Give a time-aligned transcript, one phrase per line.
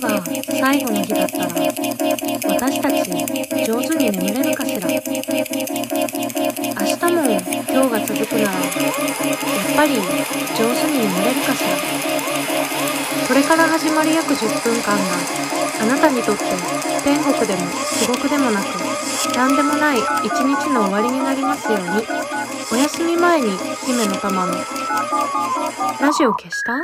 [0.00, 0.22] が
[0.60, 2.96] 最後の日だったら私たち
[3.64, 4.88] 上手に眠れるかしら？
[4.88, 4.96] 明
[6.96, 7.22] 日も
[7.68, 9.94] 今日が続くならやっぱり
[10.58, 12.89] 上手に眠れるかしら？
[13.30, 15.02] これから始まる約10分間が
[15.80, 16.42] あなたにとって
[17.04, 17.60] 天国でも
[17.96, 18.64] 地獄でもなく
[19.36, 21.86] 何でもない一日の終わりになりますように
[22.72, 23.46] お休み前に
[23.86, 24.54] 姫の玉の
[26.00, 26.74] ラジオ消した？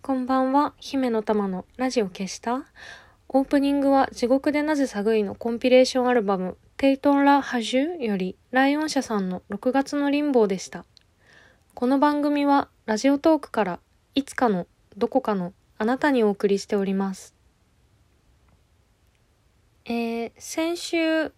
[0.00, 2.64] こんばんは、姫の玉のラジオ消した？
[3.28, 10.84] オープニングは地獄でなぜ寒いのコンピレーションアルバムテイトン・ラ・ハジュよりライオン社さんの6月のリンボーでした。
[11.72, 13.80] この番組はラジオトークから
[14.14, 14.66] いつかの
[14.98, 17.34] どこかのあなたにお送りしております。
[19.86, 21.32] えー、先週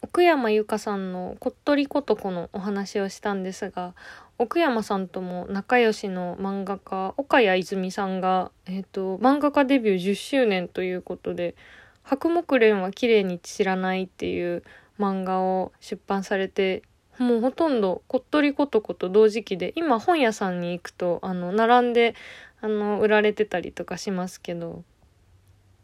[0.00, 3.94] 奥山由佳さんの「こっとりことこ」のお話をしたんですが
[4.38, 11.54] 奥山さんとも仲良しの漫画家岡谷泉さんが、えーと、漫画家デビュー10周年ということで
[12.02, 14.62] 「白木蓮は綺麗に散らない」っていう
[14.98, 16.82] 漫画を出版されて
[17.18, 22.14] もうほとんどこっとりことこと同時期で今本屋さんに行くとあの並んで
[22.60, 24.84] あの売られてたりとかしますけど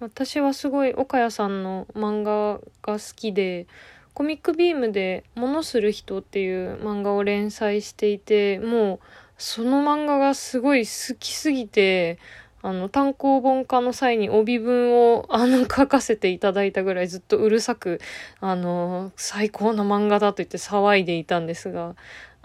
[0.00, 3.66] 私はすごい岡谷さんの漫画が好きで
[4.14, 9.00] コミックビームで「ものする人」っていう漫画を連載していてもう
[9.38, 12.18] その漫画がすごい好きすぎて
[12.62, 18.00] あの単行本化の際に帯文をあの書かせていただいたぐらいずっとうるさく
[18.40, 21.96] あの最高な漫画だと言って騒いでいたんですが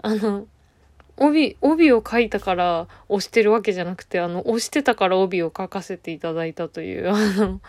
[0.02, 0.46] あの
[1.18, 7.60] 帯、帯を書いたから押してるわけじゃなくて、あの、押してたから帯を書かせていただいたという、 あの、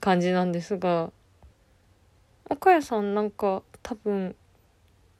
[0.00, 1.12] 感じなんですが、
[2.48, 4.34] 岡谷さんなんか多分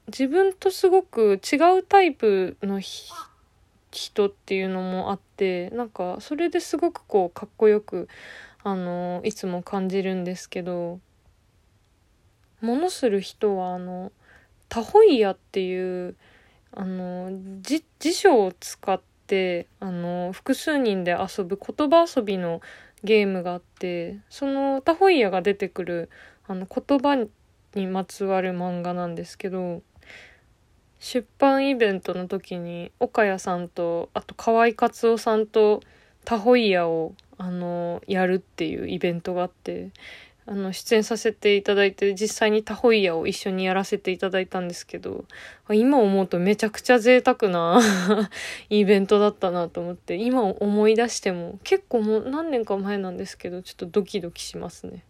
[0.07, 2.81] 自分とすごく違うタイプの
[3.91, 8.09] 人っていうのもあってなんかそれですごくこうかっこよく
[8.63, 11.01] あのいつも感じるんですけど
[12.61, 14.13] ものする人はあの
[14.69, 16.17] タホイヤっていう
[16.73, 17.31] あの
[17.63, 17.83] 辞
[18.13, 22.61] 書を使ってあの複数人で遊ぶ言葉遊びの
[23.05, 26.11] ゲームがあってそのタホイヤが出てくる
[26.47, 27.27] あの言葉
[27.75, 29.83] にまつわる漫画なんですけど
[30.99, 35.81] 出版イベントの時に岡谷さんとあと河合克夫さんと
[36.25, 39.91] タホイヤをあのやるっていうイベントがあって
[40.45, 45.27] あの出演させていただいて実際にタホイヤを一緒にやらせていただいたんですけど
[45.71, 47.81] 今思うとめちゃくちゃ贅沢な
[48.71, 55.05] イベントだったなと思って今思い出しても結構もう何年か前なんですけどちょっとドキドキしますね。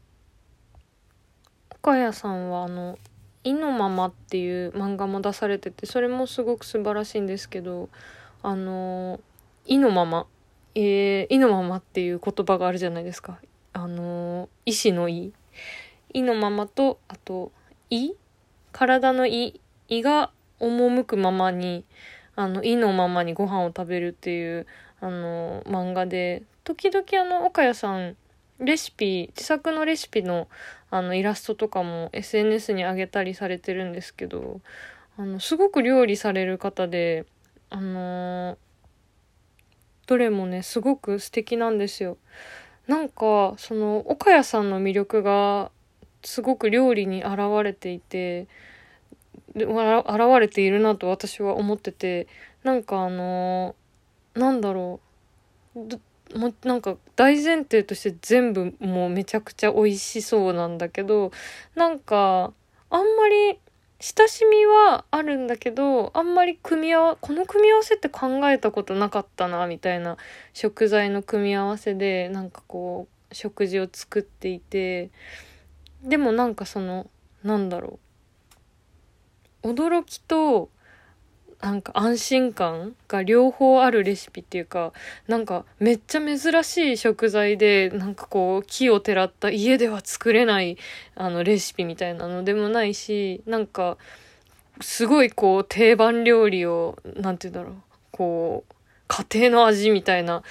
[1.71, 2.99] 深谷さんはあの
[3.49, 7.89] 「意のまま」っていう漫画も出されててそれもすごく素晴らしいんですけど
[8.43, 9.21] あの
[9.65, 10.27] 「意のまま」
[10.75, 13.39] えー「意のまま」っていう言葉があるじゃないですか。
[13.73, 15.33] あの意志の意。
[16.13, 17.53] 意のままとあと
[17.91, 18.13] 意
[18.73, 21.85] 体の意意が赴くままに
[22.37, 24.67] あの意のままにご飯を食べるっていう
[25.01, 28.17] あの漫画で時々あの岡谷さん
[28.61, 30.49] レシピ自作のレシピの
[30.91, 34.61] あのイラストとかも SNS に上げたりされてるんですけど
[35.19, 37.27] あのすごく料理される方で
[37.71, 38.57] あのー、
[40.07, 42.17] どれもねすごく素敵なんですよ。
[42.87, 45.71] なんかその岡谷さんの魅力が
[46.23, 48.49] すごく料理に現れていて
[49.55, 49.67] 現
[50.41, 52.27] れているなと私は思ってて
[52.65, 55.01] なんかあのー、なんだろ
[55.77, 56.01] う
[56.35, 61.33] もなんか大前提として全部もうめちゃくちゃ美味しそうなんだけど
[61.75, 62.53] なんか
[62.91, 63.59] あんまり
[64.01, 70.17] 親しみはあるんだけどあんまり組み合わこの組み合わせって考えたことなかったなみたいな
[70.53, 75.11] 食材の組み合わせでなんかこう食事を作っていて
[76.03, 77.11] でもなんかその
[77.43, 77.99] なんだろう。
[79.63, 80.71] 驚きと
[81.61, 84.93] なんか安心感が両方あるレシピっていうか
[85.27, 90.79] なんかめっちゃ珍しい食材でなんかこう木をてらった家では作れない
[91.17, 93.97] あのレシピみたいなのでもないしなんか
[94.81, 97.83] すごいこう定番料理を何て言うんだろう
[98.13, 98.75] こう
[99.09, 100.45] 家庭の味みたいな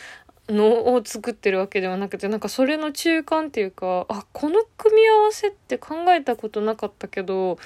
[0.49, 7.57] のを作ってるわけではなくてなんかそれの中間っていうかあこの組み合わせって考えたことなかったけど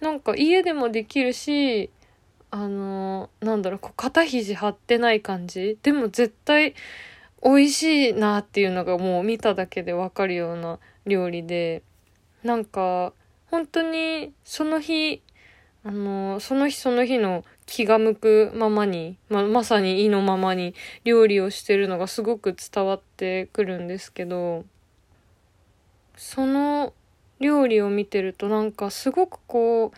[0.00, 1.90] なんか家でもできるし
[2.52, 5.78] あのなんだろうこう肩肘張ってない感じ？
[5.82, 6.74] でも絶対
[7.42, 11.82] 美味しいなっていうのがもう見ただけでわかるような料理で、
[12.44, 13.14] なんか、
[13.50, 15.22] 本当にその日、
[15.82, 20.74] あの、その日その日の気が向くままに、ままさに意のままに
[21.04, 24.66] 料理をしてるのがすごく伝わってくるんですけど、
[26.16, 26.92] その
[27.40, 29.96] 料理を見てるとなんかすごくこう、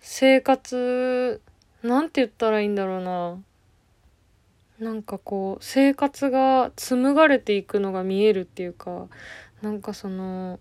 [0.00, 1.40] 生活、
[1.82, 3.38] なんて言ったらいいんだろうな。
[4.78, 9.08] なんかこう、生活が紡がれていくのが見えるっていうか、
[9.60, 10.60] なんかその、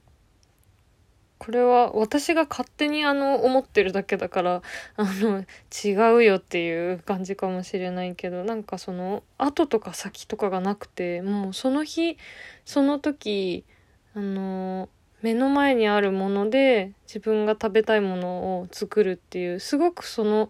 [1.41, 4.61] これは私が勝手にあの思ってるだけだから
[4.95, 5.43] あの
[5.83, 12.15] 違うよっていう感じかもしれないけどなんかその後とか先とかがなくてもうその日
[12.63, 13.65] その時
[14.13, 14.87] あの
[15.23, 20.49] 目の前にあるもので自分が食べたいものを作るっていうすごくその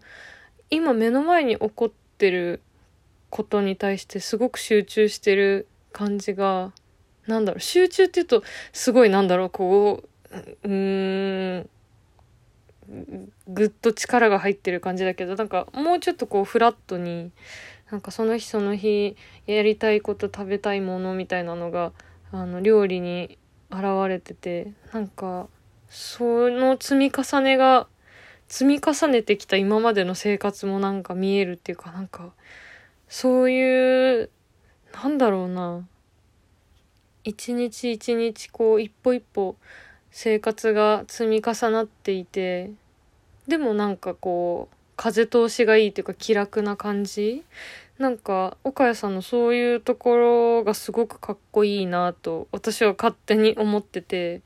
[0.72, 2.60] 今目の前に起こってる
[3.30, 6.72] ことに対してすごく集中してる感じが
[7.26, 8.42] なんだろう集中って言うと
[8.72, 10.08] すごいなんだろうこう
[10.64, 11.68] うーん、
[13.48, 17.30] ぐっと力が入ってる感じだけど、なんかもうちょっとこうフラットに、
[17.90, 19.16] なんかその日その日
[19.46, 21.92] やりたいこと食べたいものみたいなのが、
[22.30, 23.38] あの料理に
[23.70, 25.48] 現れてて、なんか
[25.88, 27.86] その積み重ねが、
[28.52, 32.32] 積み重ねてきた今までの生活もなんか見えるっていうかなんか
[33.08, 34.28] そういう
[34.92, 35.88] なんだろうな。
[37.24, 39.56] 一日一日こう一歩一歩
[40.10, 42.72] 生活が積み重なっていて
[43.48, 47.44] でもなんかこう風通しがいいっていうか気楽な感じ。
[47.98, 54.42] なんか岡谷さんのそういうところがすごくかっこいいなと私は勝手に思ってて。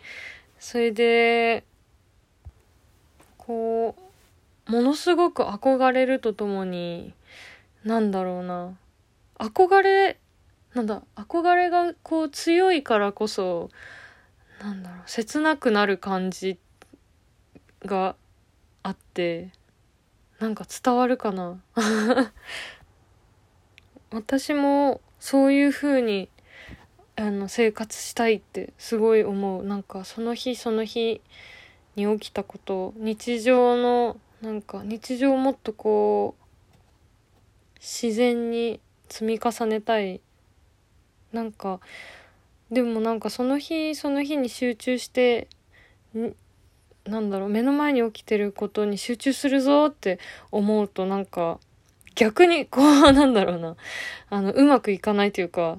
[0.59, 1.64] それで
[3.46, 3.94] こ
[4.69, 7.14] うものすごく憧れるとともに
[7.84, 8.76] なんだろうな。
[9.38, 10.19] 憧れ
[10.75, 13.70] なんだ憧れがこう強いからこそ
[14.60, 16.58] なんだろう切なくなる感じ
[17.84, 18.16] が
[18.82, 19.50] あって
[20.40, 21.60] なんか伝わるかな。
[24.10, 26.28] 私もそういう風に
[27.14, 29.62] あの生活したいってすごい思う。
[29.62, 31.20] なんかその日その日
[31.96, 36.46] に起きたこと日常のなんか日常をもっとこう
[37.81, 40.20] 自然に積み重ねたい。
[41.32, 41.81] なんか
[42.70, 45.48] でもなんかその日その日に集中して
[47.04, 50.19] なんだろう目の前に起きてることに集中するぞって
[50.50, 51.58] 思うとなんか
[52.14, 53.76] 逆にこう なんだろうな。
[54.31, 55.78] あのうまくいかないというか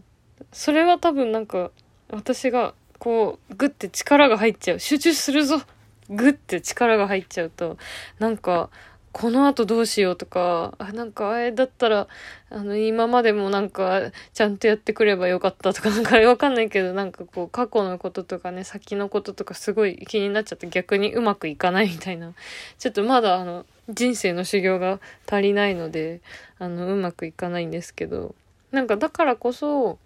[0.51, 1.71] それは多分なんか
[2.09, 4.79] 私がこうグッて力が入っちゃう。
[4.79, 5.61] 集中するぞ。
[6.09, 7.77] グッて力が入っちゃうと
[8.19, 8.69] なんか
[9.17, 12.07] この後どうしようとか、あ、なんか、あれだったら、
[12.51, 22.33] あの、今までもなんか、ちゃんとやってくればよかったとか、なんかわかんないけど、なんかこう、過去のこととかね、先のこととかすごい気になっちゃって逆にうまくいかないみたいな。
[22.77, 26.21] ちょっとまだあの、人生の修行が足りないので、
[26.59, 28.35] あの、うまくいかないんですけど、
[28.71, 29.97] なんかだからこそ、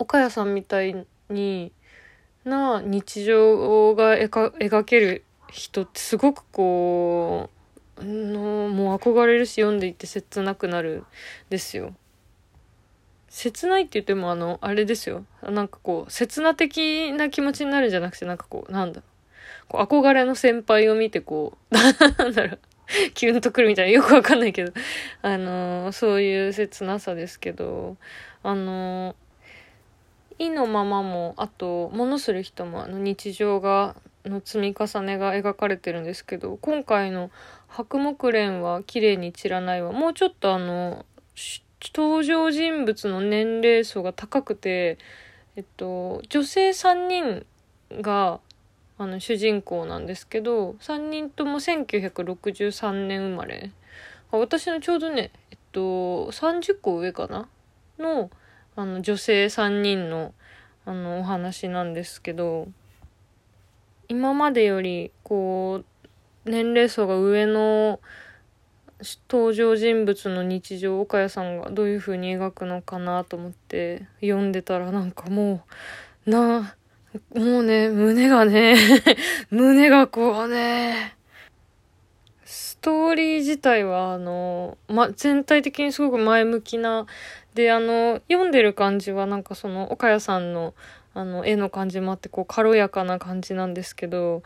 [0.00, 1.70] 岡谷さんみたいに
[2.50, 11.04] な日常が描ける人ってすごくこう、のもう憧れるし読んでいて切なくなる
[11.48, 11.94] ですよ。
[13.28, 15.24] 切ないって言ってもあの、あれですよ。
[15.42, 19.02] なんかこう、切な的な気持ちになるんじゃなくて、なんかこう、なんだ
[19.68, 21.74] こう、憧れの先輩を見てこう、
[22.18, 22.58] なんだろう、
[23.14, 24.72] キュンとくるみたいな、よくわかんないけど、
[25.22, 27.96] あのー、そういう切なさですけど、
[28.42, 29.14] あのー、
[30.40, 33.94] 意のままも、あと、ものする人も、の、日常が、
[34.24, 37.30] の積み重ねが描かれてるんですけど、今回の
[37.68, 39.92] 白木蓮は綺麗に散らないわ。
[39.92, 41.04] もうちょっとあの、
[41.94, 44.96] 登場人物の年齢層が高くて、
[45.56, 47.46] えっと、女性3人
[48.00, 48.40] が、
[48.96, 53.70] あの、主人公なんですけど、3人とも1963年生まれ。
[54.30, 57.46] 私のちょうどね、えっと、30個上かな？
[57.98, 58.30] の、
[58.76, 60.34] あの、女性3人の、
[60.84, 62.68] あの、お話なんですけど、
[64.08, 68.00] 今までより、こう、年齢層が上の
[69.28, 75.64] 登場人物の日常岡谷さんがどういう風に描くのかなと思って読んでたらなんかも
[76.26, 76.76] うな
[77.34, 78.76] もうね胸がね
[79.50, 81.16] 胸がこうね
[82.44, 87.06] ストーリー自体はあの、ま、全体的にすごく前向きな
[87.54, 90.74] であの読んでる感じはなんかその岡谷さんの
[91.12, 94.44] あの絵の感じもあってこう軽やかな感じなんですけど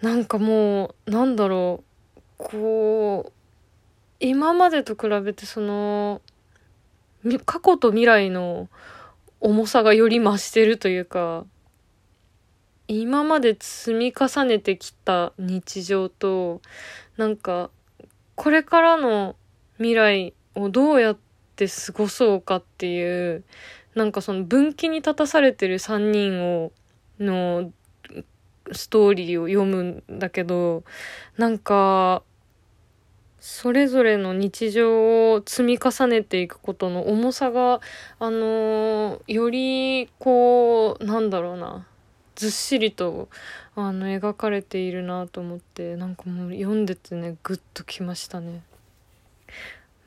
[0.00, 1.84] なんかもうなんだろ
[2.16, 3.32] うこう
[4.18, 6.22] 今までと比べてその
[7.44, 8.68] 過去と未来の
[9.40, 11.44] 重さがより増してるというか、
[12.88, 16.60] 今まで積み重ねてきた日常と、
[17.16, 17.70] なんか、
[18.34, 19.36] これからの
[19.76, 21.25] 未来をどうやって
[21.64, 23.44] 過ごそうかっていう、
[23.94, 26.72] なんかその分岐に立たされてる3人を、
[27.18, 27.72] の
[28.72, 30.84] ストーリーを読むんだけど、
[31.38, 32.22] なんか、
[33.40, 37.80] それぞれの日常を積み重ねていくことの重さが、
[38.18, 41.86] あの、より、こう、なんだろうな、
[42.34, 43.28] ずっしりと、
[43.76, 48.62] あの、描かれているなと思って、なんかもう読んでてね、ぐっときましたね。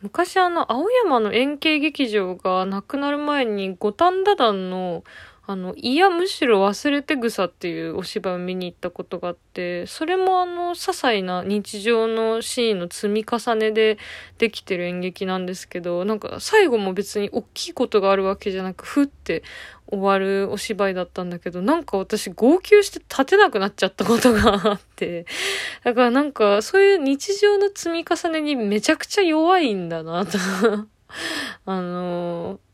[0.01, 5.03] 昔あの、青山の円形劇場がなくなる前に、五反田団の、
[5.49, 13.97] あの、いや、むしろ忘れて草っていうお芝居を見に行ったことがあって、それもあの、些細な日常のシーンの積み重ねで
[14.37, 19.41] できてる演劇なんですけど、なんか最後も別に大きいことがあるわけじゃなく、ふって
[19.87, 25.25] 終わるお芝居だったんだけど、なんか私号泣して立てなくなっちゃったことがあって、
[25.83, 30.37] だからなんかそういう日常の積み重ねにめちゃくちゃ弱いんだなと。
[31.65, 32.68] あのー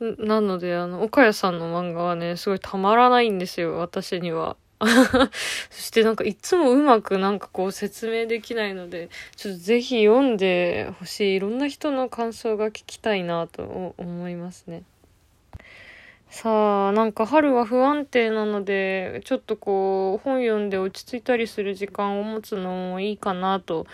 [0.00, 4.56] なので、あの、岡谷さんの漫画はね、すごいたまらないんですよ、私には。
[5.70, 11.34] そしてなんかいつもうまくなんかこう説明できないので、ちょっとぜひ読んでほしい。
[11.36, 14.82] いろんな人の感想が聞きたいなと思いますね。
[16.28, 23.86] さあ、なんか春は不安定なので、ちょっとこう本読んで落ち着いたりする時間を持つのもいいかなと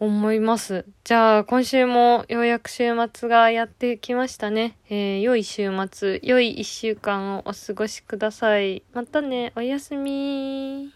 [0.00, 0.86] 思います。
[1.04, 4.78] じゃあ、今週もようやく週末がやってきましたね。
[4.88, 8.82] えー、良い週末、良い一週間をお過ごしください。
[8.94, 10.90] またね、おやすみ